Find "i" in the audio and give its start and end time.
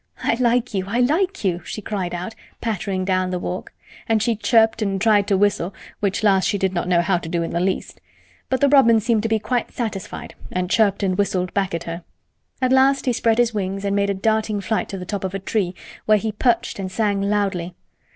0.23-0.33, 0.87-0.99